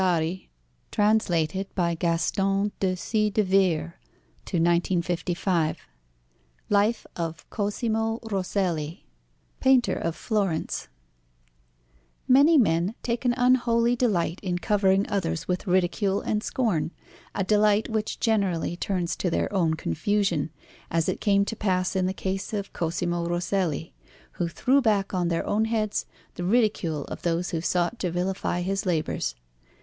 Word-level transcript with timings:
FOOTNOTES: 0.01 0.47
Poplar. 0.89 1.45
White 1.75 1.99
poplar. 2.01 2.17
COSIMO 2.79 3.43
ROSSELLI 3.43 5.77
LIFE 6.71 7.05
OF 7.15 7.47
COSIMO 7.51 8.19
ROSSELLI 8.23 9.05
PAINTER 9.59 9.93
OF 9.93 10.15
FLORENCE 10.15 10.87
Many 12.27 12.57
men 12.57 12.95
take 13.03 13.25
an 13.25 13.35
unholy 13.37 13.95
delight 13.95 14.39
in 14.41 14.57
covering 14.57 15.07
others 15.07 15.47
with 15.47 15.67
ridicule 15.67 16.21
and 16.21 16.41
scorn 16.41 16.89
a 17.35 17.43
delight 17.43 17.87
which 17.87 18.19
generally 18.19 18.75
turns 18.75 19.15
to 19.17 19.29
their 19.29 19.53
own 19.53 19.75
confusion, 19.75 20.49
as 20.89 21.07
it 21.07 21.21
came 21.21 21.45
to 21.45 21.55
pass 21.55 21.95
in 21.95 22.07
the 22.07 22.13
case 22.15 22.53
of 22.53 22.73
Cosimo 22.73 23.27
Rosselli, 23.27 23.93
who 24.31 24.47
threw 24.47 24.81
back 24.81 25.13
on 25.13 25.27
their 25.27 25.45
own 25.45 25.65
heads 25.65 26.07
the 26.33 26.43
ridicule 26.43 27.03
of 27.05 27.21
those 27.21 27.51
who 27.51 27.61
sought 27.61 27.99
to 27.99 28.09
vilify 28.09 28.61
his 28.61 28.87
labours. 28.87 29.35